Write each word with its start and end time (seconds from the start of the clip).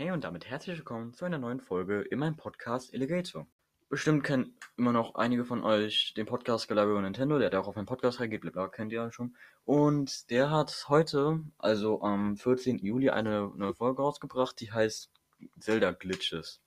Hey 0.00 0.12
und 0.12 0.24
damit 0.24 0.46
herzlich 0.46 0.78
willkommen 0.78 1.12
zu 1.12 1.26
einer 1.26 1.36
neuen 1.36 1.60
Folge 1.60 2.00
in 2.00 2.20
meinem 2.20 2.34
Podcast 2.34 2.94
Alligator. 2.94 3.46
Bestimmt 3.90 4.24
kennen 4.24 4.56
immer 4.78 4.92
noch 4.92 5.16
einige 5.16 5.44
von 5.44 5.62
euch 5.62 6.14
den 6.16 6.24
Podcast 6.24 6.68
Gelaber 6.68 6.98
Nintendo, 7.02 7.38
der 7.38 7.48
hat 7.48 7.54
auch 7.54 7.68
auf 7.68 7.76
meinen 7.76 7.84
Podcast 7.84 8.18
reagiert, 8.18 8.40
bla 8.40 8.68
kennt 8.68 8.92
ihr 8.92 9.02
ja 9.02 9.12
schon. 9.12 9.36
Und 9.66 10.30
der 10.30 10.50
hat 10.50 10.86
heute, 10.88 11.40
also 11.58 12.00
am 12.00 12.38
14. 12.38 12.78
Juli, 12.78 13.10
eine 13.10 13.52
neue 13.54 13.74
Folge 13.74 14.00
rausgebracht, 14.00 14.58
die 14.58 14.72
heißt 14.72 15.10
Zelda 15.58 15.90
Glitches. 15.90 16.62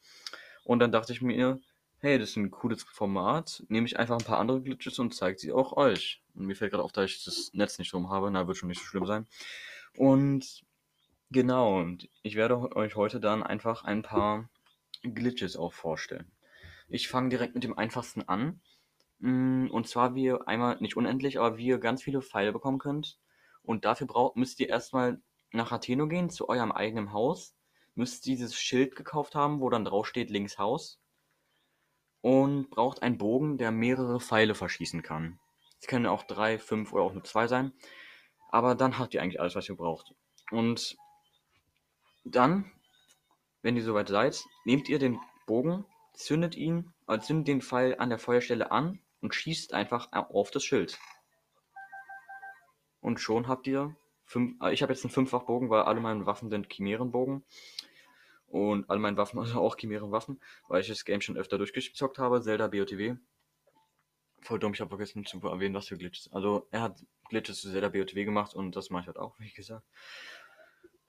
Und 0.64 0.78
dann 0.78 0.92
dachte 0.92 1.12
ich 1.12 1.24
mir, 1.24 1.60
hey, 2.02 2.20
das 2.20 2.30
ist 2.30 2.36
ein 2.36 2.52
cooles 2.52 2.84
Format, 2.84 3.64
nehme 3.68 3.88
ich 3.88 3.98
einfach 3.98 4.20
ein 4.20 4.26
paar 4.26 4.38
andere 4.38 4.62
Glitches 4.62 5.00
und 5.00 5.16
zeige 5.16 5.40
sie 5.40 5.52
auch 5.52 5.76
euch. 5.76 6.22
Und 6.36 6.46
mir 6.46 6.56
fällt 6.56 6.70
gerade 6.70 6.84
auf, 6.84 6.92
dass 6.92 7.06
ich 7.06 7.24
das 7.24 7.50
Netz 7.56 7.80
nicht 7.80 7.94
drum 7.94 8.12
habe, 8.12 8.30
na, 8.30 8.46
wird 8.46 8.58
schon 8.58 8.70
nicht 8.70 8.82
so 8.82 8.86
schlimm 8.86 9.08
sein. 9.08 9.26
Und 9.98 10.64
genau, 11.34 11.80
und 11.80 12.10
ich 12.22 12.36
werde 12.36 12.76
euch 12.76 12.96
heute 12.96 13.20
dann 13.20 13.44
einfach 13.44 13.84
ein 13.84 14.04
paar 14.04 14.50
Glitches 15.02 15.58
auch 15.58 15.74
vorstellen. 15.74 16.32
Ich 16.88 17.10
fange 17.10 17.30
direkt 17.30 17.56
mit 17.56 17.64
dem 17.64 17.78
einfachsten 17.78 18.22
an. 18.30 18.62
Mm, 19.20 19.68
und 19.72 19.88
zwar, 19.88 20.16
wie 20.16 20.26
ihr 20.26 20.48
einmal, 20.48 20.78
nicht 20.80 20.96
unendlich, 20.96 21.40
aber 21.40 21.58
wie 21.58 21.66
ihr 21.66 21.80
ganz 21.80 22.04
viele 22.04 22.22
Pfeile 22.22 22.54
bekommen 22.54 22.80
könnt. 22.80 23.20
Und 23.64 23.86
dafür 23.86 24.08
braucht, 24.08 24.36
müsst 24.38 24.60
ihr 24.60 24.70
erstmal 24.70 25.22
nach 25.52 25.72
Atheno 25.72 26.08
gehen, 26.08 26.30
zu 26.30 26.50
eurem 26.50 26.72
eigenen 26.72 27.14
Haus. 27.14 27.56
Müsst 27.96 28.26
dieses 28.26 28.56
Schild 28.56 28.96
gekauft 28.96 29.36
haben, 29.36 29.60
wo 29.60 29.70
dann 29.70 29.86
drauf 29.86 30.08
steht 30.08 30.30
links 30.30 30.58
Haus. 30.58 31.00
Und 32.22 32.70
braucht 32.70 33.02
einen 33.02 33.18
Bogen, 33.18 33.58
der 33.58 33.72
mehrere 33.72 34.20
Pfeile 34.20 34.56
verschießen 34.56 35.02
kann. 35.02 35.40
Es 35.80 35.88
können 35.88 36.06
auch 36.06 36.24
drei, 36.24 36.58
fünf 36.60 36.94
oder 36.94 37.04
auch 37.04 37.14
nur 37.14 37.24
zwei 37.24 37.48
sein. 37.48 37.74
Aber 38.50 38.76
dann 38.76 38.98
habt 38.98 39.14
ihr 39.14 39.22
eigentlich 39.22 39.42
alles, 39.42 39.56
was 39.56 39.68
ihr 39.68 39.76
braucht. 39.76 40.14
Und 40.52 40.96
dann, 42.24 42.72
wenn 43.62 43.76
ihr 43.76 43.84
soweit 43.84 44.10
seid, 44.10 44.44
nehmt 44.66 44.90
ihr 44.90 45.00
den 45.00 45.20
Bogen, 45.46 45.86
zündet 46.14 46.56
ihn, 46.56 46.94
äh, 47.08 47.20
zündet 47.20 47.48
den 47.48 47.62
Pfeil 47.62 47.96
an 48.00 48.10
der 48.10 48.20
Feuerstelle 48.20 48.72
an 48.72 49.00
und 49.22 49.36
schießt 49.36 49.74
einfach 49.74 50.12
auf 50.12 50.52
das 50.52 50.64
Schild. 50.64 51.00
Und 53.02 53.20
schon 53.20 53.48
habt 53.48 53.68
ihr 53.68 53.96
fünf, 54.26 54.62
äh, 54.62 54.74
ich 54.74 54.82
habe 54.82 54.94
jetzt 54.94 55.04
einen 55.04 55.12
Fünffachbogen, 55.12 55.70
weil 55.70 55.84
alle 55.84 56.00
meine 56.00 56.26
Waffen 56.26 56.50
sind 56.50 56.72
Chimärenbogen. 56.72 57.44
Und 58.48 58.90
alle 58.90 59.00
meine 59.00 59.18
Waffen, 59.18 59.40
also 59.40 59.60
auch 59.60 59.78
Chimärenwaffen, 59.78 60.40
weil 60.68 60.82
ich 60.82 60.88
das 60.88 61.06
Game 61.06 61.22
schon 61.22 61.38
öfter 61.38 61.58
durchgezockt 61.58 62.20
habe, 62.20 62.42
Zelda 62.42 62.68
BOTW. 62.68 63.16
Voll 64.42 64.60
dumm, 64.60 64.74
ich 64.74 64.82
habe 64.82 64.90
vergessen 64.90 65.26
zu 65.26 65.40
erwähnen, 65.48 65.74
was 65.74 65.88
für 65.88 65.98
Glitches. 65.98 66.32
Also 66.32 66.68
er 66.72 66.82
hat 66.82 67.04
Glitches 67.30 67.62
zu 67.62 67.72
Zelda 67.72 67.90
BOTW 67.90 68.26
gemacht 68.26 68.54
und 68.54 68.76
das 68.76 68.90
mache 68.90 69.02
ich 69.02 69.08
halt 69.08 69.18
auch, 69.18 69.40
wie 69.40 69.52
gesagt. 69.52 69.86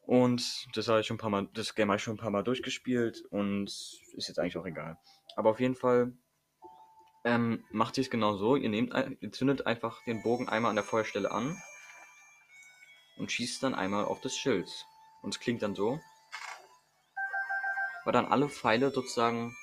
Und 0.06 0.66
das 0.74 0.88
habe 0.88 1.00
ich 1.00 1.06
schon 1.06 1.16
ein 1.16 1.18
paar 1.18 1.30
Mal, 1.30 1.48
das 1.54 1.74
Game 1.74 1.88
habe 1.88 1.96
ich 1.96 2.02
schon 2.02 2.14
ein 2.14 2.20
paar 2.20 2.30
Mal 2.30 2.44
durchgespielt 2.44 3.24
und 3.30 3.64
ist 3.66 4.28
jetzt 4.28 4.38
eigentlich 4.38 4.56
auch 4.56 4.66
egal. 4.66 4.98
Aber 5.36 5.50
auf 5.50 5.60
jeden 5.60 5.76
Fall 5.76 6.12
ähm, 7.24 7.64
macht 7.70 7.96
ihr 7.96 8.02
es 8.02 8.10
genau 8.10 8.36
so. 8.36 8.56
Ihr 8.56 8.68
nehmt, 8.68 8.94
ihr 9.20 9.32
zündet 9.32 9.66
einfach 9.66 10.02
den 10.04 10.22
Bogen 10.22 10.48
einmal 10.48 10.70
an 10.70 10.76
der 10.76 10.84
Feuerstelle 10.84 11.30
an 11.30 11.56
und 13.16 13.32
schießt 13.32 13.62
dann 13.62 13.74
einmal 13.74 14.04
auf 14.04 14.20
das 14.20 14.36
Schild. 14.36 14.68
Und 15.22 15.34
es 15.34 15.40
klingt 15.40 15.62
dann 15.62 15.74
so. 15.74 16.00
Weil 18.04 18.12
dann 18.12 18.26
alle 18.26 18.50
Pfeile 18.50 18.90
sozusagen 18.90 19.56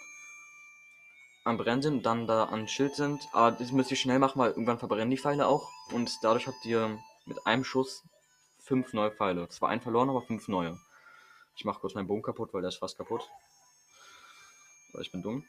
am 1.44 1.58
Brennen 1.58 1.84
sind, 1.84 2.06
dann 2.06 2.26
da 2.26 2.46
an 2.46 2.68
Schild 2.68 2.96
sind. 2.96 3.28
Aber 3.34 3.52
das 3.52 3.72
müsst 3.72 3.92
ihr 3.92 3.98
schnell 3.98 4.18
machen, 4.18 4.40
weil 4.40 4.52
irgendwann 4.52 4.80
verbrennen 4.80 5.12
die 5.12 5.18
Pfeile 5.18 5.46
auch. 5.46 5.70
Und 5.92 6.12
dadurch 6.24 6.48
habt 6.48 6.66
ihr 6.66 7.00
mit 7.26 7.46
einem 7.46 7.64
Schuss 7.64 8.04
fünf 8.72 8.94
neue 8.94 9.12
Pfeile. 9.12 9.50
Zwar 9.50 9.68
ein 9.68 9.82
verloren, 9.82 10.10
aber 10.10 10.22
fünf 10.22 10.48
neue. 10.48 10.80
Ich 11.58 11.66
mache 11.66 11.82
kurz 11.82 11.94
meinen 11.94 12.08
Bogen 12.08 12.22
kaputt, 12.22 12.54
weil 12.54 12.62
der 12.62 12.70
ist 12.70 12.78
fast 12.78 12.98
kaputt. 12.98 13.30
Weil 14.94 15.02
ich 15.02 15.12
bin 15.12 15.22
dumm. 15.22 15.44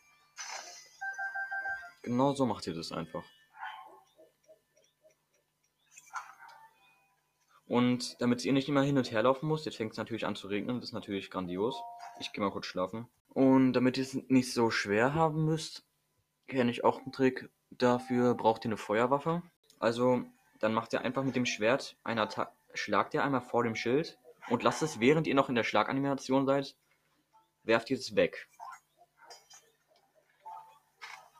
Genau 2.03 2.35
so 2.35 2.47
macht 2.47 2.67
ihr 2.67 2.75
das 2.75 2.91
einfach. 2.91 3.23
Und 7.69 8.21
damit 8.21 8.45
ihr 8.45 8.53
nicht 8.53 8.69
immer 8.69 8.83
hin 8.83 8.99
und 8.99 9.13
her 9.13 9.23
laufen 9.23 9.49
müsst, 9.49 9.67
jetzt 9.67 9.77
fängt 9.77 9.93
es 9.93 9.99
natürlich 9.99 10.27
an 10.27 10.35
zu 10.35 10.49
regnen, 10.49 10.81
das 10.81 10.89
ist 10.89 10.93
natürlich 10.93 11.31
grandios. 11.31 11.81
Ich 12.19 12.33
gehe 12.33 12.43
mal 12.43 12.51
kurz 12.51 12.67
schlafen. 12.67 13.07
Und 13.29 13.75
damit 13.75 13.99
ihr 13.99 14.03
es 14.03 14.15
nicht 14.15 14.53
so 14.53 14.73
schwer 14.73 15.15
haben 15.15 15.45
müsst, 15.45 15.85
kenne 16.49 16.73
ich 16.73 16.83
auch 16.83 16.99
einen 16.99 17.13
Trick. 17.13 17.51
Dafür 17.71 18.35
braucht 18.35 18.65
ihr 18.65 18.71
eine 18.71 18.77
Feuerwaffe. 18.77 19.43
Also, 19.79 20.25
dann 20.59 20.75
macht 20.75 20.93
ihr 20.93 21.03
einfach 21.03 21.23
mit 21.23 21.37
dem 21.37 21.47
Schwert 21.47 21.97
eine 22.03 22.23
Attacke 22.23 22.53
schlagt 22.75 23.15
ihr 23.15 23.25
einmal 23.25 23.41
vor 23.41 23.65
dem 23.65 23.75
Schild 23.75 24.19
und 24.49 24.63
lasst 24.63 24.83
es, 24.83 25.01
während 25.01 25.27
ihr 25.27 25.35
noch 25.35 25.49
in 25.49 25.55
der 25.55 25.65
Schlaganimation 25.65 26.47
seid, 26.47 26.77
werft 27.65 27.91
ihr 27.91 27.97
es 27.97 28.17
weg. 28.17 28.49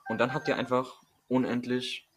Und 0.09 0.19
dann 0.19 0.35
habt 0.35 0.49
ihr 0.49 0.57
einfach 0.57 1.01
unendlich, 1.29 2.09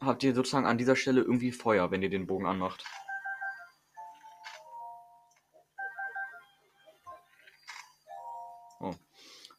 habt 0.00 0.22
ihr 0.22 0.34
sozusagen 0.34 0.66
an 0.66 0.78
dieser 0.78 0.96
Stelle 0.96 1.20
irgendwie 1.20 1.52
Feuer, 1.52 1.90
wenn 1.90 2.02
ihr 2.02 2.10
den 2.10 2.26
Bogen 2.26 2.46
anmacht. 2.46 2.84
Oh. 8.80 8.94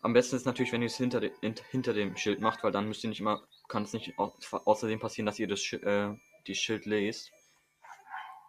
Am 0.01 0.13
besten 0.13 0.38
ist 0.38 0.45
natürlich, 0.45 0.71
wenn 0.71 0.81
ihr 0.81 0.88
es 0.88 0.97
hinter, 0.97 1.19
de, 1.19 1.31
hinter 1.69 1.94
dem 1.94 2.16
Schild 2.16 2.39
macht, 2.39 2.63
weil 2.63 2.71
dann 2.71 2.88
müsst 2.88 3.03
ihr 3.03 3.09
nicht 3.09 3.19
immer, 3.19 3.44
kann 3.67 3.83
es 3.83 3.94
nicht 3.94 4.17
außerdem 4.17 5.00
passieren, 5.00 5.25
dass 5.25 5.39
ihr 5.39 5.47
das 5.47 5.61
äh, 5.73 6.16
die 6.47 6.56
Schild 6.56 6.85
lest. 6.85 7.31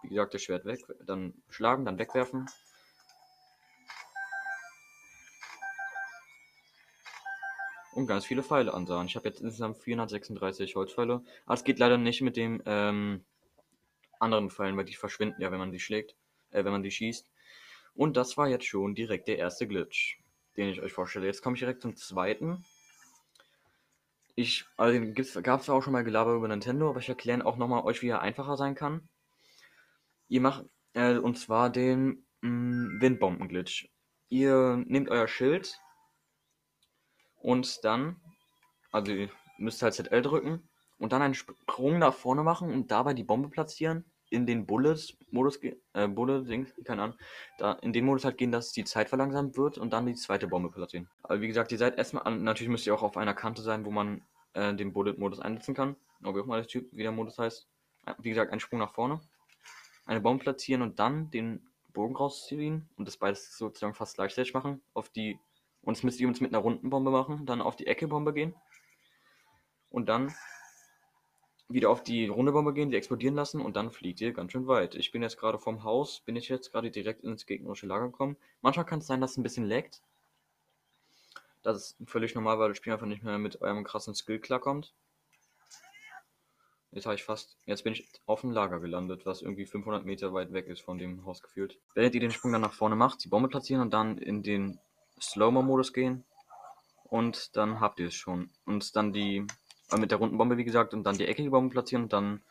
Wie 0.02 0.08
gesagt, 0.08 0.34
das 0.34 0.42
Schwert 0.42 0.64
weg, 0.64 0.80
dann 1.04 1.34
schlagen, 1.48 1.84
dann 1.84 1.98
wegwerfen. 1.98 2.46
Und 7.92 8.06
ganz 8.06 8.24
viele 8.24 8.42
Pfeile 8.42 8.72
ansahen. 8.72 9.06
Ich 9.06 9.16
habe 9.16 9.28
jetzt 9.28 9.40
insgesamt 9.40 9.78
436 9.78 10.76
Holzpfeile. 10.76 11.22
Aber 11.44 11.54
es 11.54 11.64
geht 11.64 11.78
leider 11.78 11.98
nicht 11.98 12.22
mit 12.22 12.36
dem 12.36 12.62
ähm, 12.64 13.24
anderen 14.20 14.50
Pfeilen, 14.50 14.76
weil 14.76 14.84
die 14.84 14.94
verschwinden 14.94 15.42
ja, 15.42 15.50
wenn 15.50 15.58
man 15.58 15.72
die 15.72 15.80
schlägt, 15.80 16.14
äh, 16.50 16.64
wenn 16.64 16.72
man 16.72 16.82
die 16.82 16.90
schießt. 16.90 17.30
Und 17.94 18.16
das 18.16 18.36
war 18.36 18.48
jetzt 18.48 18.66
schon 18.66 18.94
direkt 18.94 19.28
der 19.28 19.38
erste 19.38 19.66
Glitch, 19.66 20.18
den 20.56 20.68
ich 20.68 20.80
euch 20.80 20.92
vorstelle. 20.92 21.26
Jetzt 21.26 21.42
komme 21.42 21.56
ich 21.56 21.60
direkt 21.60 21.82
zum 21.82 21.96
zweiten. 21.96 22.64
Ich, 24.36 24.64
also 24.76 24.98
den 24.98 25.14
gab 25.42 25.60
es 25.60 25.68
auch 25.68 25.82
schon 25.82 25.92
mal 25.92 26.04
Gelaber 26.04 26.34
über 26.34 26.48
Nintendo, 26.48 26.88
aber 26.88 27.00
ich 27.00 27.08
erkläre 27.08 27.44
auch 27.44 27.56
nochmal 27.56 27.82
euch, 27.82 28.02
wie 28.02 28.08
er 28.08 28.22
einfacher 28.22 28.56
sein 28.56 28.74
kann. 28.74 29.08
Ihr 30.30 30.40
macht, 30.40 30.64
äh, 30.94 31.18
und 31.18 31.38
zwar 31.38 31.70
den 31.70 32.24
mm, 32.40 33.00
Windbomben-Glitch. 33.00 33.90
Ihr 34.28 34.76
nehmt 34.86 35.10
euer 35.10 35.26
Schild 35.26 35.76
und 37.34 37.84
dann, 37.84 38.20
also 38.92 39.10
ihr 39.10 39.28
müsst 39.58 39.82
halt 39.82 39.94
ZL 39.94 40.22
drücken 40.22 40.68
und 40.98 41.12
dann 41.12 41.20
einen 41.20 41.34
Sprung 41.34 41.98
nach 41.98 42.14
vorne 42.14 42.44
machen 42.44 42.72
und 42.72 42.92
dabei 42.92 43.12
die 43.12 43.24
Bombe 43.24 43.48
platzieren 43.48 44.04
in 44.30 44.46
den 44.46 44.66
Bullet-Modus, 44.66 45.58
äh, 45.94 46.06
Bullet, 46.06 46.44
keine 46.84 47.02
Ahnung, 47.02 47.16
da 47.58 47.72
in 47.72 47.92
den 47.92 48.04
Modus 48.04 48.24
halt 48.24 48.38
gehen, 48.38 48.52
dass 48.52 48.70
die 48.70 48.84
Zeit 48.84 49.08
verlangsamt 49.08 49.56
wird 49.56 49.78
und 49.78 49.92
dann 49.92 50.06
die 50.06 50.14
zweite 50.14 50.46
Bombe 50.46 50.70
platzieren. 50.70 51.08
Aber 51.24 51.40
wie 51.40 51.48
gesagt, 51.48 51.72
ihr 51.72 51.78
seid 51.78 51.98
erstmal, 51.98 52.22
an, 52.22 52.44
natürlich 52.44 52.70
müsst 52.70 52.86
ihr 52.86 52.94
auch 52.94 53.02
auf 53.02 53.16
einer 53.16 53.34
Kante 53.34 53.62
sein, 53.62 53.84
wo 53.84 53.90
man 53.90 54.22
äh, 54.52 54.72
den 54.74 54.92
Bullet-Modus 54.92 55.40
einsetzen 55.40 55.74
kann. 55.74 55.96
Oder 56.22 56.36
wie 56.36 56.40
auch 56.40 56.46
mal 56.46 56.60
der 56.60 56.68
Typ, 56.68 56.88
wie 56.92 57.02
der 57.02 57.10
Modus 57.10 57.36
heißt. 57.36 57.66
Wie 58.18 58.28
gesagt, 58.28 58.52
ein 58.52 58.60
Sprung 58.60 58.78
nach 58.78 58.94
vorne 58.94 59.20
eine 60.10 60.20
Bombe 60.20 60.42
platzieren 60.42 60.82
und 60.82 60.98
dann 60.98 61.30
den 61.30 61.64
Bogen 61.92 62.16
rausziehen 62.16 62.88
und 62.96 63.06
das 63.06 63.16
beides 63.16 63.56
sozusagen 63.56 63.94
fast 63.94 64.16
gleichzeitig 64.16 64.52
machen. 64.54 64.82
Auf 64.92 65.08
die 65.08 65.38
und 65.82 65.96
das 65.96 66.02
müsst 66.02 66.20
ihr 66.20 66.28
uns 66.28 66.40
mit 66.40 66.52
einer 66.52 66.62
runden 66.62 66.90
Bombe 66.90 67.10
machen, 67.10 67.46
dann 67.46 67.62
auf 67.62 67.76
die 67.76 67.86
Ecke 67.86 68.08
Bombe 68.08 68.34
gehen 68.34 68.54
und 69.88 70.08
dann 70.08 70.34
wieder 71.68 71.90
auf 71.90 72.02
die 72.02 72.26
runde 72.26 72.50
Bombe 72.50 72.74
gehen, 72.74 72.90
die 72.90 72.96
explodieren 72.96 73.36
lassen 73.36 73.60
und 73.60 73.76
dann 73.76 73.92
fliegt 73.92 74.20
ihr 74.20 74.32
ganz 74.32 74.50
schön 74.50 74.66
weit. 74.66 74.96
Ich 74.96 75.12
bin 75.12 75.22
jetzt 75.22 75.38
gerade 75.38 75.58
vom 75.58 75.84
Haus, 75.84 76.20
bin 76.20 76.34
ich 76.34 76.48
jetzt 76.48 76.72
gerade 76.72 76.90
direkt 76.90 77.22
ins 77.22 77.46
gegnerische 77.46 77.86
Lager 77.86 78.06
gekommen. 78.06 78.36
Manchmal 78.60 78.86
kann 78.86 78.98
es 78.98 79.06
sein, 79.06 79.20
dass 79.20 79.32
es 79.32 79.36
ein 79.36 79.44
bisschen 79.44 79.66
laggt. 79.66 80.02
Das 81.62 81.76
ist 81.76 82.10
völlig 82.10 82.34
normal, 82.34 82.58
weil 82.58 82.68
das 82.68 82.78
Spiel 82.78 82.92
einfach 82.92 83.06
nicht 83.06 83.22
mehr 83.22 83.38
mit 83.38 83.62
eurem 83.62 83.84
krassen 83.84 84.14
Skill 84.14 84.40
klarkommt. 84.40 84.92
Jetzt 86.92 87.06
habe 87.06 87.14
ich 87.14 87.22
fast, 87.22 87.56
jetzt 87.66 87.84
bin 87.84 87.92
ich 87.92 88.08
auf 88.26 88.40
dem 88.40 88.50
Lager 88.50 88.80
gelandet, 88.80 89.24
was 89.24 89.42
irgendwie 89.42 89.64
500 89.64 90.04
Meter 90.04 90.32
weit 90.32 90.52
weg 90.52 90.66
ist 90.66 90.80
von 90.80 90.98
dem 90.98 91.24
Haus 91.24 91.40
gefühlt. 91.40 91.78
Werdet 91.94 92.14
ihr 92.14 92.20
den 92.20 92.32
Sprung 92.32 92.52
dann 92.52 92.62
nach 92.62 92.72
vorne 92.72 92.96
macht, 92.96 93.22
die 93.22 93.28
Bombe 93.28 93.48
platzieren 93.48 93.80
und 93.80 93.94
dann 93.94 94.18
in 94.18 94.42
den 94.42 94.80
Slow-Mo-Modus 95.20 95.92
gehen 95.92 96.24
und 97.04 97.56
dann 97.56 97.80
habt 97.80 98.00
ihr 98.00 98.08
es 98.08 98.14
schon. 98.14 98.50
Und 98.64 98.96
dann 98.96 99.12
die, 99.12 99.46
äh, 99.92 99.96
mit 99.98 100.10
der 100.10 100.18
runden 100.18 100.36
Bombe 100.36 100.56
wie 100.56 100.64
gesagt, 100.64 100.92
und 100.92 101.04
dann 101.04 101.16
die 101.16 101.26
eckige 101.26 101.50
Bombe 101.50 101.72
platzieren 101.72 102.04
und 102.04 102.12
dann 102.12 102.42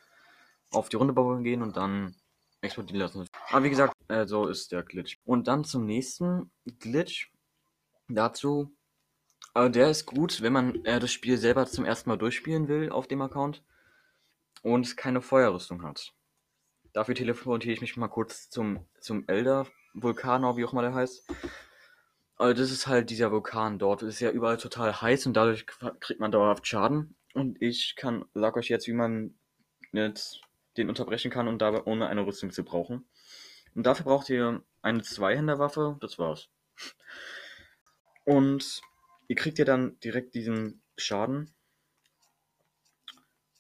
auf 0.72 0.88
die 0.88 0.96
runde 0.96 1.14
Bombe 1.14 1.44
gehen 1.44 1.62
und 1.62 1.76
dann 1.76 2.16
explodieren 2.62 3.02
lassen. 3.02 3.28
Aber 3.50 3.64
wie 3.66 3.70
gesagt, 3.70 3.94
äh, 4.08 4.26
so 4.26 4.48
ist 4.48 4.72
der 4.72 4.84
Glitch. 4.84 5.20
Und 5.26 5.48
dann 5.48 5.66
zum 5.66 5.86
nächsten 5.86 6.52
Glitch. 6.80 7.32
Dazu, 8.08 8.72
äh, 9.54 9.70
der 9.70 9.90
ist 9.90 10.06
gut, 10.06 10.42
wenn 10.42 10.54
man 10.54 10.84
äh, 10.86 11.00
das 11.00 11.12
Spiel 11.12 11.38
selber 11.38 11.66
zum 11.66 11.86
ersten 11.86 12.10
Mal 12.10 12.18
durchspielen 12.18 12.68
will 12.68 12.90
auf 12.90 13.08
dem 13.08 13.22
Account 13.22 13.64
und 14.64 14.98
keine 14.98 15.22
Feuerrüstung 15.22 15.84
hat. 15.84 16.14
Dafür 16.94 17.16
teleportiere 17.16 17.74
ich 17.74 17.82
mich 17.82 17.98
mal 17.98 18.08
kurz 18.08 18.50
zum, 18.50 18.86
zum 19.00 19.28
Elder 19.28 19.68
Vulkan, 19.94 20.42
wie 20.58 20.66
auch 20.66 20.74
immer 20.74 20.82
der 20.82 20.94
heißt. 20.94 21.28
Also 22.36 22.62
das 22.62 22.72
ist 22.72 22.88
halt 22.88 23.10
dieser 23.10 23.32
Vulkan 23.32 23.80
dort. 23.80 24.02
Es 24.02 24.16
ist 24.16 24.20
ja 24.22 24.32
überall 24.32 24.58
total 24.58 25.02
heiß 25.02 25.26
und 25.28 25.34
dadurch 25.34 25.66
kriegt 26.00 26.20
man 26.20 26.32
dauerhaft 26.32 26.66
Schaden. 26.66 27.16
Und 27.34 27.62
ich 27.62 27.96
kann, 27.96 28.26
sag 28.34 28.58
euch 28.58 28.70
jetzt, 28.70 28.88
wie 28.88 28.94
man 28.94 29.36
jetzt 29.92 30.42
den 30.78 30.90
unterbrechen 30.90 31.32
kann 31.32 31.48
und 31.48 31.62
dabei 31.62 31.84
ohne 31.84 32.08
eine 32.08 32.26
Rüstung 32.26 32.52
zu 32.52 32.64
brauchen. 32.64 33.08
Und 33.76 33.86
dafür 33.86 34.06
braucht 34.06 34.30
ihr 34.30 34.64
eine 34.82 35.02
Zweihänderwaffe, 35.02 35.98
das 36.02 36.18
war's. 36.18 36.50
Und 38.26 38.82
ihr 39.28 39.36
kriegt 39.36 39.60
ja 39.60 39.66
dann 39.66 40.00
direkt 40.00 40.34
diesen 40.34 40.82
Schaden, 40.98 41.54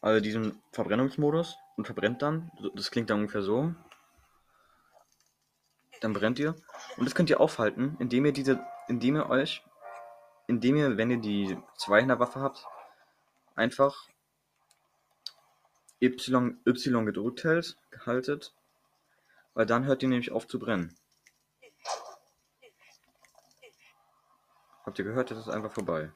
also 0.01 0.21
diesen 0.21 0.61
Verbrennungsmodus 0.71 1.57
und 1.75 1.85
verbrennt 1.85 2.21
dann. 2.21 2.51
Das 2.75 2.91
klingt 2.91 3.09
dann 3.09 3.19
ungefähr 3.19 3.41
so. 3.41 3.73
Dann 6.01 6.13
brennt 6.13 6.39
ihr. 6.39 6.55
Und 6.97 7.05
das 7.05 7.15
könnt 7.15 7.29
ihr 7.29 7.41
aufhalten, 7.41 7.97
indem 7.99 8.25
ihr 8.25 8.31
diese, 8.31 8.65
indem 8.87 9.17
ihr 9.17 9.29
euch, 9.29 9.63
indem 10.47 10.77
ihr, 10.77 10.97
wenn 10.97 11.11
ihr 11.11 11.17
die 11.17 11.57
Zweihänderwaffe 11.75 12.39
habt, 12.39 12.65
einfach 13.55 14.07
Y, 16.01 16.57
y 16.65 17.05
gedrückt 17.05 17.43
hält, 17.43 17.77
haltet, 18.05 18.53
weil 19.53 19.65
dann 19.65 19.85
hört 19.85 20.01
ihr 20.01 20.07
nämlich 20.07 20.31
auf 20.31 20.47
zu 20.47 20.57
brennen. 20.57 20.95
Habt 24.85 24.97
ihr 24.97 25.05
gehört? 25.05 25.29
Das 25.29 25.37
ist 25.37 25.49
einfach 25.49 25.73
vorbei. 25.73 26.11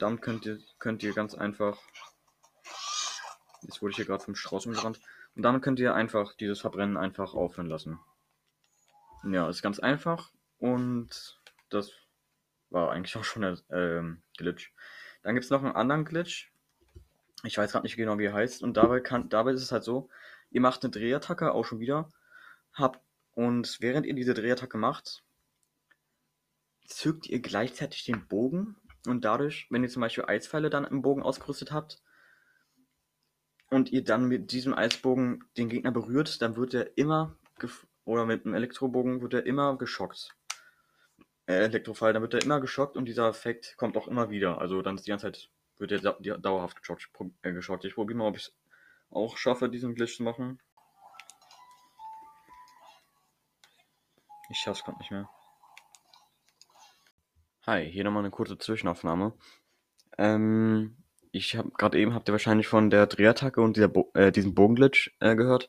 Und 0.00 0.02
damit 0.02 0.22
könnt 0.22 0.46
ihr, 0.46 0.58
könnt 0.78 1.02
ihr 1.02 1.12
ganz 1.12 1.34
einfach. 1.34 1.78
Jetzt 3.60 3.82
wurde 3.82 3.90
ich 3.90 3.96
hier 3.96 4.06
gerade 4.06 4.24
vom 4.24 4.34
Strauß 4.34 4.64
umgerannt. 4.64 4.98
Und 5.34 5.42
damit 5.42 5.62
könnt 5.62 5.78
ihr 5.78 5.94
einfach 5.94 6.34
dieses 6.36 6.58
Verbrennen 6.58 6.96
einfach 6.96 7.34
aufhören 7.34 7.66
lassen. 7.66 8.00
Ja, 9.24 9.46
ist 9.50 9.60
ganz 9.60 9.78
einfach. 9.78 10.30
Und 10.58 11.38
das 11.68 11.92
war 12.70 12.92
eigentlich 12.92 13.14
auch 13.14 13.24
schon 13.24 13.42
der 13.42 13.58
ähm, 13.68 14.22
Glitch. 14.38 14.72
Dann 15.22 15.34
gibt 15.34 15.44
es 15.44 15.50
noch 15.50 15.62
einen 15.62 15.76
anderen 15.76 16.06
Glitch. 16.06 16.50
Ich 17.42 17.58
weiß 17.58 17.72
gerade 17.72 17.84
nicht 17.84 17.96
genau, 17.96 18.18
wie 18.18 18.24
er 18.24 18.32
heißt. 18.32 18.62
Und 18.62 18.78
dabei, 18.78 19.00
kann, 19.00 19.28
dabei 19.28 19.50
ist 19.52 19.62
es 19.62 19.70
halt 19.70 19.84
so, 19.84 20.08
ihr 20.50 20.62
macht 20.62 20.82
eine 20.82 20.92
Drehattacke 20.92 21.52
auch 21.52 21.66
schon 21.66 21.80
wieder. 21.80 22.08
Habt, 22.72 23.02
und 23.32 23.82
während 23.82 24.06
ihr 24.06 24.14
diese 24.14 24.32
Drehattacke 24.32 24.78
macht, 24.78 25.22
zückt 26.86 27.26
ihr 27.26 27.40
gleichzeitig 27.40 28.06
den 28.06 28.26
Bogen. 28.26 28.80
Und 29.06 29.24
dadurch, 29.24 29.66
wenn 29.70 29.82
ihr 29.82 29.88
zum 29.88 30.00
Beispiel 30.00 30.24
Eispfeile 30.26 30.70
dann 30.70 30.84
im 30.84 31.02
Bogen 31.02 31.22
ausgerüstet 31.22 31.72
habt, 31.72 32.02
und 33.72 33.92
ihr 33.92 34.02
dann 34.02 34.26
mit 34.26 34.50
diesem 34.50 34.74
Eisbogen 34.74 35.44
den 35.56 35.68
Gegner 35.68 35.92
berührt, 35.92 36.42
dann 36.42 36.56
wird 36.56 36.74
er 36.74 36.98
immer, 36.98 37.36
oder 38.04 38.26
mit 38.26 38.44
einem 38.44 38.54
Elektrobogen 38.54 39.22
wird 39.22 39.34
er 39.34 39.46
immer 39.46 39.78
geschockt 39.78 40.34
äh, 41.50 41.64
Elektrofall, 41.64 42.12
dann 42.12 42.22
wird 42.22 42.34
er 42.34 42.42
immer 42.42 42.60
geschockt 42.60 42.96
und 42.96 43.06
dieser 43.06 43.28
Effekt 43.28 43.76
kommt 43.76 43.96
auch 43.96 44.06
immer 44.06 44.30
wieder. 44.30 44.60
Also 44.60 44.82
dann 44.82 44.96
ist 44.96 45.06
die 45.06 45.10
ganze 45.10 45.26
Zeit, 45.26 45.50
wird 45.78 45.92
er 45.92 46.00
da 46.00 46.12
dauerhaft 46.38 46.76
geschockt. 46.76 47.10
Äh, 47.42 47.52
geschockt. 47.52 47.84
Ich 47.84 47.94
probiere 47.94 48.18
mal, 48.18 48.28
ob 48.28 48.36
ich 48.36 48.44
es 48.44 48.56
auch 49.10 49.36
schaffe, 49.36 49.68
diesen 49.68 49.94
Glitch 49.94 50.16
zu 50.16 50.22
machen. 50.22 50.60
Ich 54.50 54.58
schaff's 54.58 54.84
gerade 54.84 54.98
nicht 54.98 55.10
mehr. 55.10 55.28
Hi, 57.66 57.84
hier 57.90 58.04
nochmal 58.04 58.22
eine 58.22 58.30
kurze 58.30 58.56
Zwischenaufnahme. 58.56 59.34
Ähm, 60.16 60.96
ich 61.30 61.56
habe 61.56 61.70
gerade 61.76 61.98
eben 61.98 62.14
habt 62.14 62.26
ihr 62.28 62.32
wahrscheinlich 62.32 62.66
von 62.68 62.88
der 62.88 63.06
Drehattacke 63.06 63.60
und 63.60 63.76
dieser 63.76 63.88
Bo 63.88 64.10
äh, 64.14 64.32
diesem 64.32 64.54
Bogenglitch 64.54 65.14
äh, 65.20 65.36
gehört. 65.36 65.68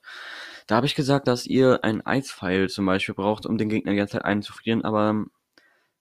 Da 0.68 0.78
habe 0.78 0.86
ich 0.86 0.96
gesagt, 0.96 1.28
dass 1.28 1.46
ihr 1.46 1.84
einen 1.84 2.06
Eispfeil 2.06 2.70
zum 2.70 2.86
Beispiel 2.86 3.14
braucht, 3.14 3.46
um 3.46 3.58
den 3.58 3.68
Gegner 3.68 3.92
die 3.92 3.98
ganze 3.98 4.14
Zeit 4.14 4.26
einzufrieren, 4.26 4.86
aber 4.86 5.26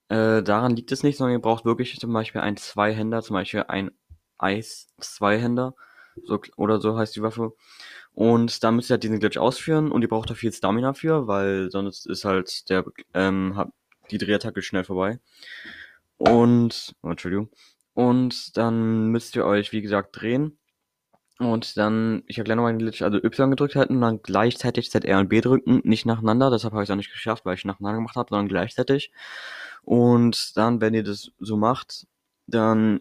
äh, 0.09 0.45
daran 0.45 0.77
liegt 0.77 0.93
es 0.93 1.03
nicht, 1.03 1.17
sondern 1.17 1.35
ihr 1.37 1.43
braucht 1.43 1.65
wirklich 1.65 1.99
zum 1.99 2.13
Beispiel 2.13 2.41
einen 2.41 2.57
Zweihänder, 2.57 3.23
zum 3.23 3.35
Beispiel 3.35 3.65
ein 3.67 3.91
Eis-Zweihänder, 4.39 5.75
so, 6.23 6.41
oder 6.57 6.81
so 6.81 6.97
heißt 6.97 7.17
die 7.17 7.23
Waffe. 7.23 7.53
Und 8.13 8.63
da 8.63 8.71
müsst 8.71 8.91
ihr 8.91 8.95
halt 8.95 9.03
diesen 9.03 9.19
Glitch 9.19 9.39
ausführen 9.39 9.91
und 9.91 10.03
ihr 10.03 10.09
braucht 10.09 10.31
da 10.31 10.35
viel 10.35 10.53
Stamina 10.53 10.95
für, 10.95 11.27
weil 11.27 11.69
sonst 11.73 12.07
ist 12.07 12.25
halt 12.25 12.71
der, 12.71 12.85
ähm, 13.15 13.73
die 14.11 14.19
Drehattacke 14.19 14.63
schnell 14.63 14.85
vorbei. 14.85 15.19
Und, 16.21 16.95
oh, 17.03 17.09
Entschuldigung. 17.09 17.49
Und 17.95 18.59
dann 18.59 19.09
müsst 19.09 19.37
ihr 19.37 19.47
euch, 19.47 19.73
wie 19.73 19.81
gesagt, 19.81 20.21
drehen. 20.21 20.59
Und 21.39 21.79
dann, 21.79 22.23
ich 22.27 22.37
erkläre 22.37 22.57
nochmal 22.57 22.75
den 22.75 22.81
Glitch, 22.81 23.01
also 23.01 23.17
Y 23.25 23.51
gedrückt 23.51 23.75
halten 23.75 23.95
und 23.95 24.03
dann 24.03 24.23
gleichzeitig 24.23 24.91
ZR 24.91 25.19
und 25.19 25.31
B 25.31 25.41
drücken, 25.41 25.81
nicht 25.85 26.05
nacheinander, 26.05 26.51
deshalb 26.51 26.75
habe 26.75 26.83
ich 26.83 26.91
es 26.91 26.93
auch 26.93 26.97
nicht 26.97 27.11
geschafft, 27.11 27.47
weil 27.47 27.55
ich 27.55 27.65
nacheinander 27.65 27.97
gemacht 27.97 28.17
habe, 28.17 28.29
sondern 28.29 28.49
gleichzeitig. 28.49 29.13
Und 29.83 30.59
dann, 30.59 30.83
wenn 30.83 30.93
ihr 30.93 31.05
das 31.05 31.33
so 31.39 31.57
macht, 31.57 32.07
dann 32.47 33.01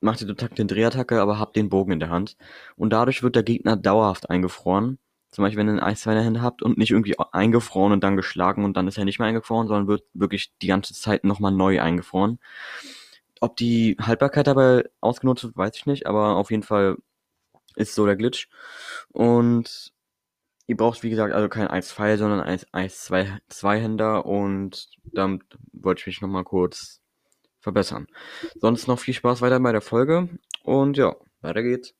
macht 0.00 0.20
ihr 0.20 0.28
total 0.28 0.50
den 0.50 0.68
Drehattacke, 0.68 1.20
aber 1.20 1.40
habt 1.40 1.56
den 1.56 1.68
Bogen 1.68 1.90
in 1.90 2.00
der 2.00 2.10
Hand. 2.10 2.36
Und 2.76 2.92
dadurch 2.92 3.24
wird 3.24 3.34
der 3.34 3.42
Gegner 3.42 3.76
dauerhaft 3.76 4.30
eingefroren. 4.30 4.98
Zum 5.30 5.44
Beispiel, 5.44 5.58
wenn 5.58 5.68
ihr 5.68 5.74
ein 5.74 5.80
Eis 5.80 6.04
in 6.06 6.12
der 6.12 6.24
Hände 6.24 6.42
habt 6.42 6.62
und 6.62 6.76
nicht 6.76 6.90
irgendwie 6.90 7.16
eingefroren 7.18 7.92
und 7.92 8.02
dann 8.02 8.16
geschlagen 8.16 8.64
und 8.64 8.76
dann 8.76 8.88
ist 8.88 8.98
er 8.98 9.04
nicht 9.04 9.18
mehr 9.18 9.28
eingefroren, 9.28 9.68
sondern 9.68 9.86
wird 9.86 10.04
wirklich 10.12 10.52
die 10.60 10.66
ganze 10.66 10.94
Zeit 10.94 11.24
nochmal 11.24 11.52
neu 11.52 11.80
eingefroren. 11.80 12.40
Ob 13.40 13.56
die 13.56 13.96
Haltbarkeit 14.00 14.46
dabei 14.46 14.84
ausgenutzt 15.00 15.44
wird, 15.44 15.56
weiß 15.56 15.76
ich 15.76 15.86
nicht, 15.86 16.06
aber 16.06 16.36
auf 16.36 16.50
jeden 16.50 16.62
Fall 16.64 16.96
ist 17.76 17.94
so 17.94 18.06
der 18.06 18.16
Glitch. 18.16 18.48
Und 19.08 19.92
Ihr 20.70 20.76
braucht, 20.76 21.02
wie 21.02 21.10
gesagt, 21.10 21.34
also 21.34 21.48
kein 21.48 21.66
1-Pfeil, 21.66 22.16
sondern 22.16 22.42
ein 22.42 22.60
1-2-Händer 22.60 24.24
und 24.24 24.88
damit 25.02 25.42
wollte 25.72 25.98
ich 25.98 26.06
mich 26.06 26.20
nochmal 26.20 26.44
kurz 26.44 27.00
verbessern. 27.58 28.06
Sonst 28.54 28.86
noch 28.86 29.00
viel 29.00 29.14
Spaß 29.14 29.40
weiter 29.40 29.58
bei 29.58 29.72
der 29.72 29.80
Folge 29.80 30.28
und 30.62 30.96
ja, 30.96 31.16
weiter 31.40 31.64
geht's. 31.64 31.96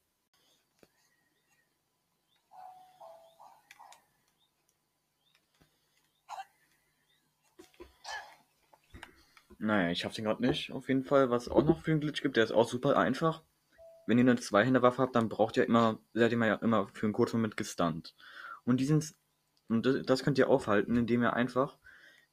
Naja, 9.62 9.90
ich 9.90 10.06
hab's 10.06 10.16
den 10.16 10.24
gerade 10.24 10.42
nicht. 10.42 10.72
Auf 10.72 10.88
jeden 10.88 11.04
Fall, 11.04 11.28
was 11.28 11.48
auch 11.48 11.62
noch 11.62 11.82
für 11.82 11.90
einen 11.90 12.00
Glitch 12.00 12.22
gibt, 12.22 12.38
der 12.38 12.44
ist 12.44 12.52
auch 12.52 12.66
super 12.66 12.96
einfach. 12.96 13.42
Wenn 14.06 14.16
ihr 14.16 14.22
eine 14.22 14.36
Zweihänderwaffe 14.36 15.02
habt, 15.02 15.14
dann 15.14 15.28
braucht 15.28 15.58
ihr 15.58 15.66
immer, 15.66 15.98
seid 16.14 16.32
ihr 16.32 16.46
ja 16.46 16.54
immer 16.54 16.88
für 16.94 17.04
einen 17.04 17.12
kurzen 17.12 17.36
Moment 17.36 17.58
gestunt. 17.58 18.14
Und 18.64 18.80
diesen, 18.80 19.04
und 19.68 20.08
das 20.08 20.24
könnt 20.24 20.38
ihr 20.38 20.48
aufhalten, 20.48 20.96
indem 20.96 21.22
ihr 21.22 21.34
einfach, 21.34 21.76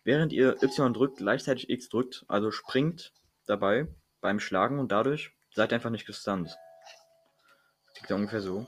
während 0.06 0.32
ihr 0.32 0.64
Y 0.64 0.94
drückt, 0.94 1.18
gleichzeitig 1.18 1.70
X 1.70 1.90
drückt, 1.90 2.24
also 2.30 2.50
springt 2.50 3.14
dabei 3.46 3.88
beim 4.22 4.40
Schlagen 4.40 4.80
und 4.80 4.94
dadurch 4.94 5.36
seid 5.54 5.74
ihr 5.74 5.76
einfach 5.76 5.90
nicht 5.90 6.08
gestunt. 6.08 6.56
Klingt 7.94 8.10
ja 8.10 8.16
ungefähr 8.16 8.42
so. 8.42 8.68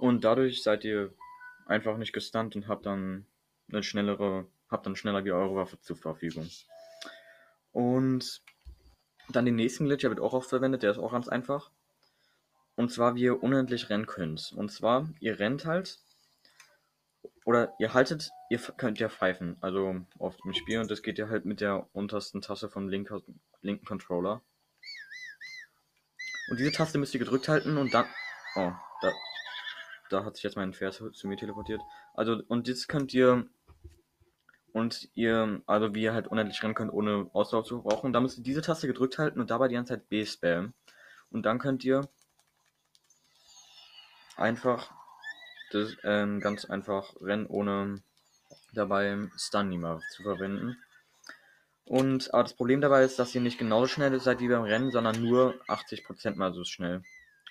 Und 0.00 0.24
dadurch 0.24 0.62
seid 0.62 0.82
ihr 0.84 1.12
einfach 1.66 1.98
nicht 1.98 2.14
gestunt 2.14 2.56
und 2.56 2.68
habt 2.68 2.86
dann 2.86 3.26
eine 3.70 3.82
schnellere, 3.82 4.46
habt 4.70 4.86
dann 4.86 4.96
schneller 4.96 5.26
wie 5.26 5.32
eure 5.32 5.54
Waffe 5.54 5.78
zur 5.78 5.96
Verfügung. 5.96 6.48
Und 7.70 8.40
dann 9.28 9.44
den 9.44 9.56
nächsten 9.56 9.84
Glitch, 9.84 10.00
der 10.00 10.10
wird 10.10 10.20
auch 10.20 10.32
oft 10.32 10.48
verwendet, 10.48 10.82
der 10.82 10.92
ist 10.92 10.98
auch 10.98 11.12
ganz 11.12 11.28
einfach. 11.28 11.70
Und 12.76 12.90
zwar, 12.90 13.14
wie 13.14 13.24
ihr 13.24 13.42
unendlich 13.42 13.90
rennen 13.90 14.06
könnt. 14.06 14.54
Und 14.56 14.72
zwar, 14.72 15.06
ihr 15.20 15.38
rennt 15.38 15.66
halt. 15.66 15.98
Oder 17.44 17.74
ihr 17.78 17.92
haltet, 17.92 18.30
ihr 18.48 18.58
könnt 18.58 18.98
ja 19.00 19.10
pfeifen. 19.10 19.58
Also 19.60 20.00
auf 20.18 20.38
dem 20.38 20.54
Spiel. 20.54 20.80
Und 20.80 20.90
das 20.90 21.02
geht 21.02 21.18
ja 21.18 21.28
halt 21.28 21.44
mit 21.44 21.60
der 21.60 21.86
untersten 21.92 22.40
Taste 22.40 22.70
vom 22.70 22.88
linker, 22.88 23.20
linken 23.60 23.84
Controller. 23.84 24.40
Und 26.48 26.58
diese 26.58 26.72
Taste 26.72 26.96
müsst 26.96 27.12
ihr 27.12 27.20
gedrückt 27.20 27.48
halten 27.48 27.76
und 27.76 27.92
dann. 27.92 28.06
Oh, 28.56 28.72
da, 30.12 30.24
hat 30.24 30.36
sich 30.36 30.44
jetzt 30.44 30.56
mein 30.56 30.72
Pferd 30.72 30.94
zu 30.94 31.28
mir 31.28 31.36
teleportiert. 31.36 31.80
Also, 32.14 32.42
und 32.48 32.68
jetzt 32.68 32.88
könnt 32.88 33.14
ihr 33.14 33.46
und 34.72 35.08
ihr, 35.14 35.62
also 35.66 35.94
wie 35.94 36.02
ihr 36.02 36.14
halt 36.14 36.28
unendlich 36.28 36.62
rennen 36.62 36.74
könnt, 36.74 36.92
ohne 36.92 37.28
Ausdauer 37.32 37.64
zu 37.64 37.82
brauchen. 37.82 38.12
Da 38.12 38.20
müsst 38.20 38.38
ihr 38.38 38.44
diese 38.44 38.62
Taste 38.62 38.86
gedrückt 38.86 39.18
halten 39.18 39.40
und 39.40 39.50
dabei 39.50 39.68
die 39.68 39.74
ganze 39.74 39.94
Zeit 39.94 40.08
B 40.08 40.24
spammen. 40.24 40.74
Und 41.30 41.44
dann 41.44 41.58
könnt 41.58 41.84
ihr 41.84 42.08
einfach 44.36 44.92
das 45.72 45.96
ähm, 46.04 46.40
ganz 46.40 46.64
einfach 46.64 47.14
rennen, 47.20 47.46
ohne 47.46 48.02
dabei 48.72 49.28
Stun 49.36 50.00
zu 50.10 50.22
verwenden. 50.22 50.76
Und 51.84 52.32
aber 52.32 52.44
das 52.44 52.54
Problem 52.54 52.80
dabei 52.80 53.04
ist, 53.04 53.18
dass 53.18 53.34
ihr 53.34 53.40
nicht 53.40 53.58
genauso 53.58 53.88
schnell 53.88 54.18
seid 54.20 54.40
wie 54.40 54.48
beim 54.48 54.62
Rennen, 54.62 54.92
sondern 54.92 55.20
nur 55.20 55.60
80% 55.66 56.36
mal 56.36 56.54
so 56.54 56.64
schnell. 56.64 57.02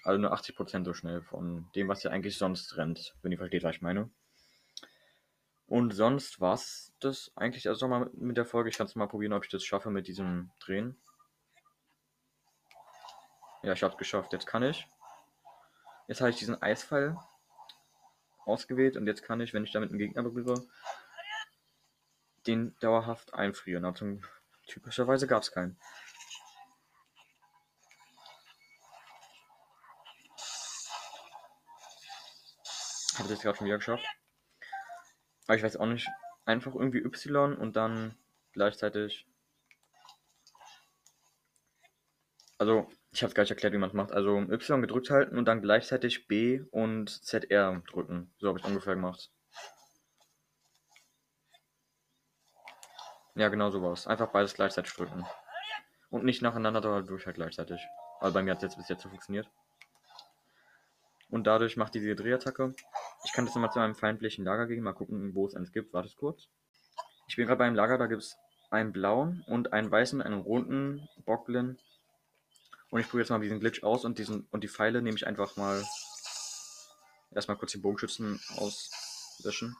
Also 0.09 0.19
nur 0.19 0.33
80% 0.33 0.85
so 0.85 0.93
schnell 0.95 1.21
von 1.21 1.69
dem, 1.75 1.87
was 1.87 2.03
ihr 2.03 2.09
eigentlich 2.09 2.39
sonst 2.39 2.77
rennt, 2.77 3.13
wenn 3.21 3.31
ihr 3.31 3.37
versteht, 3.37 3.61
was 3.61 3.75
ich 3.75 3.83
meine. 3.83 4.09
Und 5.67 5.91
sonst 5.91 6.41
war's 6.41 6.91
das 6.99 7.31
eigentlich 7.35 7.69
also 7.69 7.87
mal 7.87 8.09
mit 8.13 8.35
der 8.35 8.45
Folge. 8.47 8.71
Ich 8.71 8.77
kann 8.79 8.87
es 8.87 8.95
mal 8.95 9.05
probieren, 9.05 9.33
ob 9.33 9.43
ich 9.43 9.51
das 9.51 9.63
schaffe 9.63 9.91
mit 9.91 10.07
diesem 10.07 10.49
Drehen. 10.61 10.99
Ja, 13.61 13.73
ich 13.73 13.83
hab's 13.83 13.97
geschafft. 13.97 14.33
Jetzt 14.33 14.47
kann 14.47 14.63
ich. 14.63 14.87
Jetzt 16.07 16.21
habe 16.21 16.31
ich 16.31 16.37
diesen 16.37 16.59
Eisfall 16.59 17.15
ausgewählt 18.45 18.97
und 18.97 19.05
jetzt 19.05 19.21
kann 19.21 19.39
ich, 19.41 19.53
wenn 19.53 19.63
ich 19.63 19.73
damit 19.73 19.91
einen 19.91 19.99
Gegner 19.99 20.23
berühre, 20.23 20.65
den 22.47 22.75
dauerhaft 22.79 23.35
einfrieren. 23.35 23.85
Also 23.85 24.17
typischerweise 24.65 25.27
gab 25.27 25.43
es 25.43 25.51
keinen. 25.51 25.77
Habe 33.19 33.27
ich 33.27 33.35
das 33.35 33.43
gerade 33.43 33.57
schon 33.57 33.67
wieder 33.67 33.77
geschafft. 33.77 34.05
Aber 35.45 35.57
ich 35.57 35.63
weiß 35.63 35.75
auch 35.75 35.85
nicht. 35.85 36.07
Einfach 36.45 36.73
irgendwie 36.73 36.99
Y 36.99 37.53
und 37.53 37.75
dann 37.75 38.15
gleichzeitig. 38.53 39.27
Also, 42.57 42.89
ich 43.11 43.21
habe 43.21 43.29
es 43.29 43.35
gar 43.35 43.43
nicht 43.43 43.51
erklärt, 43.51 43.73
wie 43.73 43.77
man 43.77 43.89
es 43.89 43.93
macht. 43.93 44.13
Also 44.13 44.37
Y 44.37 44.81
gedrückt 44.81 45.09
halten 45.09 45.37
und 45.37 45.45
dann 45.45 45.61
gleichzeitig 45.61 46.27
B 46.27 46.61
und 46.71 47.09
ZR 47.09 47.81
drücken. 47.87 48.33
So 48.37 48.47
habe 48.47 48.59
ich 48.59 48.65
ungefähr 48.65 48.95
gemacht. 48.95 49.31
Ja, 53.35 53.49
genau 53.49 53.69
so 53.69 53.81
was. 53.83 54.07
Einfach 54.07 54.31
beides 54.31 54.53
gleichzeitig 54.53 54.93
drücken. 54.93 55.25
Und 56.09 56.23
nicht 56.23 56.41
nacheinander, 56.41 56.81
sondern 56.81 57.05
durch 57.05 57.25
halt 57.25 57.35
gleichzeitig. 57.35 57.81
Also 58.19 58.33
bei 58.33 58.43
mir 58.43 58.51
hat 58.51 58.57
es 58.59 58.63
jetzt 58.63 58.77
bis 58.77 58.89
jetzt 58.89 59.01
so 59.03 59.09
funktioniert. 59.09 59.49
Und 61.29 61.45
dadurch 61.45 61.77
macht 61.77 61.93
diese 61.93 62.15
Drehattacke. 62.15 62.73
Ich 63.25 63.33
kann 63.33 63.45
das 63.45 63.55
nochmal 63.55 63.71
zu 63.71 63.79
einem 63.79 63.95
feindlichen 63.95 64.45
Lager 64.45 64.67
gehen. 64.67 64.83
Mal 64.83 64.93
gucken, 64.93 65.35
wo 65.35 65.45
es 65.45 65.55
eins 65.55 65.71
gibt. 65.71 65.93
Wartet 65.93 66.15
kurz. 66.15 66.47
Ich 67.27 67.35
bin 67.35 67.45
gerade 67.45 67.59
bei 67.59 67.65
einem 67.65 67.75
Lager, 67.75 67.97
da 67.97 68.07
gibt 68.07 68.23
es 68.23 68.37
einen 68.71 68.91
blauen 68.91 69.43
und 69.47 69.73
einen 69.73 69.91
weißen, 69.91 70.21
einen 70.21 70.41
roten 70.41 71.07
Bocklin 71.25 71.77
und 72.91 72.99
ich 72.99 73.07
probiere 73.07 73.23
jetzt 73.23 73.29
mal 73.29 73.39
diesen 73.39 73.59
Glitch 73.59 73.83
aus 73.83 74.03
und 74.03 74.17
diesen 74.17 74.47
und 74.51 74.63
die 74.63 74.67
Pfeile 74.67 75.01
nehme 75.01 75.15
ich 75.15 75.27
einfach 75.27 75.55
mal 75.57 75.83
erstmal 77.31 77.57
kurz 77.57 77.71
die 77.71 77.77
Bogenschützen 77.77 78.39
auslöschen. 78.57 79.75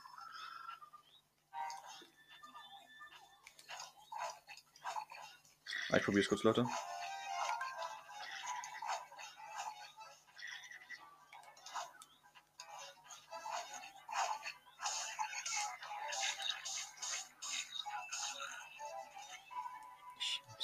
Ich 5.95 6.03
probiere 6.03 6.21
es 6.21 6.29
kurz, 6.29 6.43
Leute. 6.43 6.67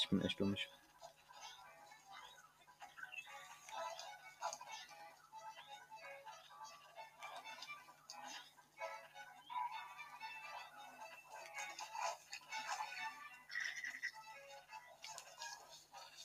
Ich, 0.05 0.09
bin 0.11 0.21
echt 0.21 0.39
dumm. 0.39 0.53
Ich 0.53 0.69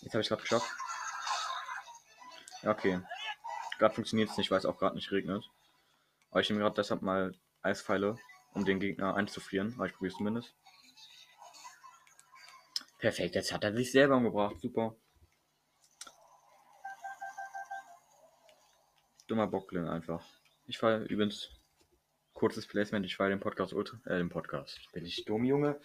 Jetzt 0.02 0.12
habe 0.12 0.20
ich 0.20 0.28
gerade 0.28 0.42
geschafft. 0.42 0.70
Okay. 2.62 3.00
Gerade 3.78 3.94
funktioniert 3.94 4.28
es 4.28 4.36
nicht, 4.36 4.50
weil 4.50 4.58
es 4.58 4.66
auch 4.66 4.76
gerade 4.76 4.94
nicht 4.94 5.10
regnet. 5.10 5.48
Aber 6.30 6.42
ich 6.42 6.50
nehme 6.50 6.60
gerade 6.60 6.74
deshalb 6.74 7.00
mal 7.00 7.34
Eispfeile, 7.62 8.18
um 8.52 8.66
den 8.66 8.78
Gegner 8.78 9.14
einzufrieren. 9.14 9.72
Aber 9.76 9.86
ich 9.86 9.94
probiere 9.94 10.12
es 10.12 10.18
zumindest. 10.18 10.54
Perfekt, 13.00 13.34
jetzt 13.34 13.52
hat 13.52 13.64
er 13.64 13.74
sich 13.74 13.90
selber 13.92 14.16
umgebracht. 14.16 14.60
Super. 14.60 14.94
Dummer 19.26 19.46
Bocklin 19.46 19.88
einfach. 19.88 20.24
Ich 20.66 20.78
fahre 20.78 21.04
übrigens 21.04 21.50
kurzes 22.34 22.66
Placement, 22.66 23.06
ich 23.06 23.16
feiere 23.16 23.30
den 23.30 23.40
Podcast 23.40 23.72
Ultra, 23.72 23.98
äh, 24.06 24.18
den 24.18 24.28
Podcast. 24.28 24.78
Bin 24.92 25.04
ich 25.04 25.24
dumm, 25.24 25.44
Junge? 25.44 25.80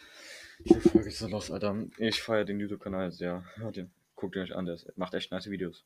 Diese 0.59 0.81
Folge 0.81 1.09
ist 1.09 1.19
so 1.19 1.27
los, 1.27 1.51
Alter. 1.51 1.85
Ich 1.97 2.21
feiere 2.21 2.45
den 2.45 2.59
YouTube-Kanal 2.59 3.11
sehr. 3.11 3.43
Ja, 3.57 3.71
den 3.71 3.91
Guckt 4.15 4.35
ihr 4.37 4.43
euch 4.43 4.55
an, 4.55 4.65
der 4.65 4.79
macht 4.95 5.13
echt 5.13 5.31
nice 5.31 5.49
Videos. 5.49 5.85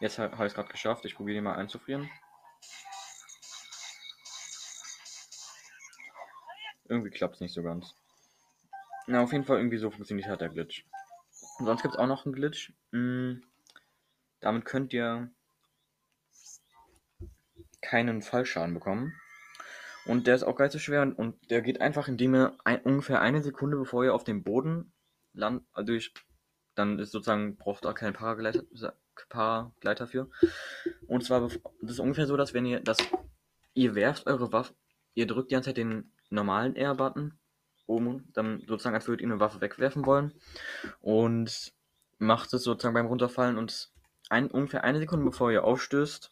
Jetzt 0.00 0.18
habe 0.18 0.34
ich 0.34 0.40
es 0.40 0.54
gerade 0.54 0.68
geschafft. 0.68 1.04
Ich 1.04 1.14
probiere 1.14 1.36
den 1.36 1.44
mal 1.44 1.54
einzufrieren. 1.54 2.10
Irgendwie 6.92 7.10
klappt 7.10 7.36
es 7.36 7.40
nicht 7.40 7.54
so 7.54 7.62
ganz. 7.62 7.94
Na, 9.06 9.22
auf 9.22 9.32
jeden 9.32 9.44
Fall 9.44 9.56
irgendwie 9.56 9.78
so 9.78 9.90
funktioniert 9.90 10.28
halt 10.28 10.42
der 10.42 10.50
Glitch. 10.50 10.84
Und 11.58 11.64
sonst 11.64 11.80
gibt 11.80 11.94
es 11.94 11.98
auch 11.98 12.06
noch 12.06 12.26
einen 12.26 12.34
Glitch. 12.34 12.70
Hm, 12.92 13.42
damit 14.40 14.66
könnt 14.66 14.92
ihr 14.92 15.30
keinen 17.80 18.20
Fallschaden 18.20 18.74
bekommen. 18.74 19.14
Und 20.04 20.26
der 20.26 20.34
ist 20.34 20.42
auch 20.42 20.54
geil 20.54 20.70
zu 20.70 20.78
schwer 20.78 21.00
und 21.16 21.50
der 21.50 21.62
geht 21.62 21.80
einfach, 21.80 22.08
indem 22.08 22.34
ihr 22.34 22.58
ein, 22.64 22.82
ungefähr 22.82 23.22
eine 23.22 23.42
Sekunde 23.42 23.78
bevor 23.78 24.04
ihr 24.04 24.14
auf 24.14 24.24
dem 24.24 24.42
Boden 24.42 24.92
landet, 25.32 25.64
also 25.72 25.86
durch, 25.86 26.12
dann 26.74 26.98
ist 26.98 27.12
sozusagen, 27.12 27.56
braucht 27.56 27.86
da 27.86 27.94
keinen 27.94 28.12
Paragleiter, 28.12 28.64
Paragleiter 29.30 30.06
für. 30.06 30.28
Und 31.06 31.24
zwar, 31.24 31.40
das 31.40 31.58
ist 31.80 32.00
ungefähr 32.00 32.26
so, 32.26 32.36
dass 32.36 32.52
wenn 32.52 32.66
ihr, 32.66 32.80
dass 32.80 32.98
ihr 33.72 33.94
werft 33.94 34.26
eure 34.26 34.52
Waffe, 34.52 34.74
ihr 35.14 35.26
drückt 35.26 35.50
die 35.50 35.54
ganze 35.54 35.70
Zeit 35.70 35.78
den 35.78 36.12
normalen 36.32 36.76
R-Button 36.76 37.38
oben, 37.86 38.28
dann 38.32 38.60
sozusagen, 38.66 38.94
als 38.94 39.06
würdet 39.06 39.22
ihr 39.22 39.28
eine 39.28 39.40
Waffe 39.40 39.60
wegwerfen 39.60 40.06
wollen. 40.06 40.32
Und 41.00 41.72
macht 42.18 42.52
es 42.54 42.62
sozusagen 42.62 42.94
beim 42.94 43.06
Runterfallen 43.06 43.58
und 43.58 43.90
ein, 44.28 44.50
ungefähr 44.50 44.84
eine 44.84 44.98
Sekunde 44.98 45.26
bevor 45.26 45.50
ihr 45.52 45.64
aufstößt, 45.64 46.30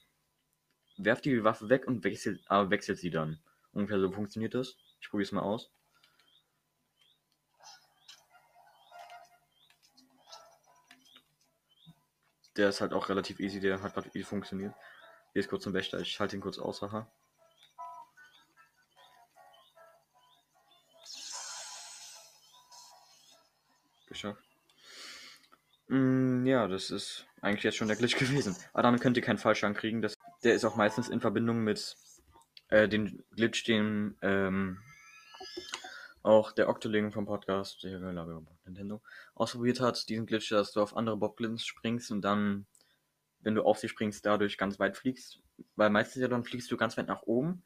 werft 0.99 1.27
ihr 1.27 1.35
die 1.35 1.45
Waffe 1.45 1.69
weg 1.69 1.87
und 1.87 2.05
wechselt, 2.05 2.41
äh, 2.49 2.71
wechselt 2.71 2.99
sie 2.99 3.11
dann. 3.11 3.41
Ungefähr 3.73 4.01
so 4.01 4.11
funktioniert 4.11 4.55
das. 4.55 4.77
Ich 5.01 5.11
probiere 5.11 5.27
es 5.27 5.33
mal 5.33 5.43
aus. 5.43 5.71
Der 12.57 12.69
ist 12.69 12.81
halt 12.81 12.93
auch 12.93 13.09
relativ 13.09 13.41
easy, 13.41 13.61
der 13.61 13.81
hat 13.81 13.95
gerade 13.95 14.09
easy 14.09 14.25
funktioniert. 14.25 14.75
Hier 15.33 15.41
ist 15.41 15.49
kurz 15.49 15.67
ein 15.67 15.73
Wächter, 15.73 16.01
ich 16.01 16.19
halte 16.21 16.37
ihn 16.37 16.43
kurz 16.43 16.59
aus, 16.59 16.83
haha. 16.83 17.11
Geschafft. 24.21 24.45
Mm, 25.89 26.45
ja, 26.47 26.69
das 26.69 26.91
ist 26.91 27.27
eigentlich 27.41 27.65
jetzt 27.65 27.77
schon 27.77 27.89
der 27.89 27.97
Glitch 27.97 28.17
gewesen. 28.19 28.55
Aber 28.73 28.83
damit 28.83 29.01
könnt 29.01 29.17
ihr 29.17 29.23
keinen 29.23 29.39
Fallschaden 29.39 29.77
kriegen. 29.77 30.03
Das, 30.03 30.15
der 30.45 30.55
ist 30.55 30.65
auch 30.65 30.77
meistens 30.77 31.09
in 31.09 31.21
Verbindung 31.21 31.65
mit 31.65 31.97
äh, 32.69 32.87
den 32.89 33.25
Glitch, 33.35 33.65
den 33.65 34.17
ähm, 34.23 34.79
auch 36.23 36.53
der 36.53 36.69
Octoling 36.69 37.13
vom 37.13 37.25
Podcast, 37.25 37.83
der 37.83 37.99
Nintendo, 37.99 39.01
ausprobiert 39.35 39.81
hat. 39.81 40.07
Diesen 40.11 40.27
Glitch, 40.27 40.51
dass 40.51 40.73
du 40.73 40.83
auf 40.83 40.95
andere 40.95 41.17
Boblins 41.17 41.65
springst 41.65 42.11
und 42.11 42.21
dann, 42.21 42.67
wenn 43.41 43.55
du 43.55 43.63
auf 43.63 43.79
sie 43.79 43.89
springst, 43.89 44.27
dadurch 44.27 44.59
ganz 44.59 44.79
weit 44.79 44.99
fliegst. 44.99 45.41
Weil 45.77 45.89
meistens 45.89 46.21
ja 46.21 46.29
dann 46.29 46.45
fliegst 46.45 46.71
du 46.71 46.77
ganz 46.77 46.99
weit 46.99 47.09
nach 47.09 47.23
oben. 47.23 47.65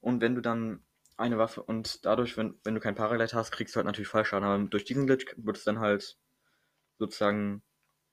Und 0.00 0.20
wenn 0.20 0.36
du 0.36 0.40
dann 0.40 0.84
eine 1.16 1.38
Waffe 1.38 1.62
und 1.62 2.04
dadurch, 2.04 2.36
wenn, 2.36 2.58
wenn 2.64 2.74
du 2.74 2.80
kein 2.80 2.94
Paraglide 2.94 3.32
hast, 3.32 3.50
kriegst 3.50 3.74
du 3.74 3.78
halt 3.78 3.86
natürlich 3.86 4.08
Fallschaden. 4.08 4.46
Aber 4.46 4.62
durch 4.64 4.84
diesen 4.84 5.06
Glitch 5.06 5.34
wird 5.36 5.56
es 5.56 5.64
dann 5.64 5.80
halt 5.80 6.18
sozusagen 6.98 7.62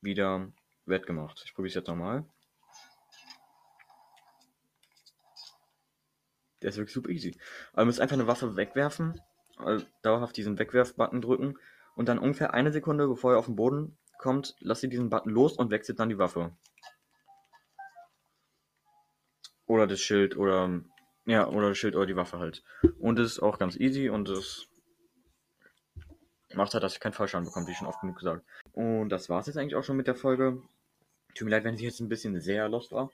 wieder 0.01 0.51
wettgemacht. 0.85 1.41
Ich 1.45 1.53
probiere 1.53 1.69
es 1.69 1.75
jetzt 1.75 1.87
nochmal. 1.87 2.25
Der 6.61 6.69
ist 6.69 6.77
wirklich 6.77 6.93
super 6.93 7.09
easy. 7.09 7.37
Aber 7.73 7.81
ihr 7.81 7.85
müsst 7.85 7.99
einfach 7.99 8.15
eine 8.15 8.27
Waffe 8.27 8.55
wegwerfen, 8.55 9.19
also 9.57 9.85
dauerhaft 10.01 10.37
diesen 10.37 10.57
Wegwerf-Button 10.57 11.21
drücken 11.21 11.59
und 11.95 12.07
dann 12.07 12.19
ungefähr 12.19 12.53
eine 12.53 12.71
Sekunde, 12.71 13.07
bevor 13.07 13.33
ihr 13.33 13.37
auf 13.37 13.45
den 13.45 13.57
Boden 13.57 13.97
kommt, 14.17 14.55
lasst 14.59 14.83
ihr 14.83 14.89
diesen 14.89 15.09
Button 15.09 15.29
los 15.29 15.57
und 15.57 15.71
wechselt 15.71 15.99
dann 15.99 16.07
die 16.07 16.17
Waffe. 16.17 16.55
Oder 19.65 19.87
das 19.87 19.99
Schild 19.99 20.37
oder 20.37 20.81
ja, 21.25 21.47
oder 21.47 21.69
das 21.69 21.77
Schild 21.77 21.95
oder 21.95 22.05
die 22.05 22.15
Waffe 22.15 22.39
halt. 22.39 22.63
Und 22.99 23.19
es 23.19 23.33
ist 23.33 23.39
auch 23.39 23.59
ganz 23.59 23.75
easy 23.77 24.09
und 24.09 24.29
es 24.29 24.67
macht 26.53 26.73
halt, 26.73 26.83
dass 26.83 26.95
ihr 26.95 26.99
keinen 26.99 27.13
Fallschaden 27.13 27.45
bekommt, 27.45 27.67
wie 27.67 27.73
schon 27.73 27.87
oft 27.87 28.01
genug 28.01 28.17
gesagt. 28.17 28.45
Und 28.73 29.09
das 29.09 29.29
war 29.29 29.39
es 29.39 29.47
jetzt 29.47 29.57
eigentlich 29.57 29.75
auch 29.75 29.83
schon 29.83 29.97
mit 29.97 30.07
der 30.07 30.15
Folge. 30.15 30.61
Tut 31.35 31.45
mir 31.45 31.51
leid, 31.51 31.63
wenn 31.63 31.77
sie 31.77 31.85
jetzt 31.85 31.99
ein 31.99 32.09
bisschen 32.09 32.39
sehr 32.41 32.69
lost 32.69 32.91
war. 32.91 33.11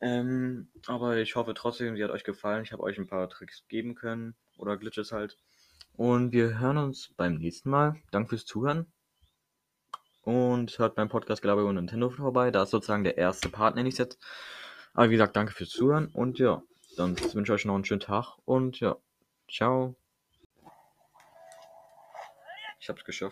Ähm, 0.00 0.68
aber 0.86 1.16
ich 1.16 1.36
hoffe 1.36 1.54
trotzdem, 1.54 1.96
sie 1.96 2.04
hat 2.04 2.10
euch 2.10 2.24
gefallen. 2.24 2.64
Ich 2.64 2.72
habe 2.72 2.82
euch 2.82 2.98
ein 2.98 3.06
paar 3.06 3.28
Tricks 3.30 3.64
geben 3.68 3.94
können 3.94 4.34
oder 4.58 4.76
Glitches 4.76 5.12
halt. 5.12 5.38
Und 5.94 6.32
wir 6.32 6.58
hören 6.58 6.76
uns 6.76 7.14
beim 7.16 7.36
nächsten 7.36 7.70
Mal. 7.70 7.96
Danke 8.10 8.30
fürs 8.30 8.44
Zuhören. 8.44 8.86
Und 10.22 10.78
hört 10.78 10.96
beim 10.96 11.08
Podcast 11.08 11.40
Gelaber 11.40 11.62
über 11.62 11.72
Nintendo 11.72 12.10
vorbei. 12.10 12.50
Da 12.50 12.64
ist 12.64 12.70
sozusagen 12.70 13.04
der 13.04 13.16
erste 13.16 13.48
Part, 13.48 13.76
nenne 13.76 13.88
ich 13.88 13.94
es 13.94 13.98
jetzt. 13.98 14.18
Aber 14.92 15.08
wie 15.08 15.12
gesagt, 15.12 15.36
danke 15.36 15.52
fürs 15.52 15.70
Zuhören. 15.70 16.08
Und 16.08 16.38
ja, 16.38 16.62
dann 16.96 17.16
wünsche 17.34 17.52
ich 17.52 17.60
euch 17.60 17.64
noch 17.66 17.74
einen 17.74 17.84
schönen 17.84 18.00
Tag 18.00 18.38
und 18.46 18.80
ja, 18.80 18.96
ciao. 19.50 19.94
Ich 22.80 22.88
hab's 22.88 23.04
geschafft. 23.04 23.24